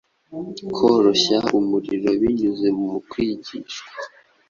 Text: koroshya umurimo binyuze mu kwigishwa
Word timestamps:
koroshya 0.75 1.37
umurimo 1.59 2.09
binyuze 2.21 2.67
mu 2.79 2.91
kwigishwa 3.09 3.85